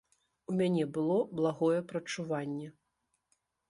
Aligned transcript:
У 0.51 0.55
мяне 0.61 0.87
было 0.95 1.19
благое 1.41 1.79
прадчуванне! 1.95 2.75